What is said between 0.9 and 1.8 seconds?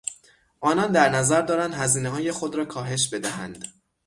در نظر دارند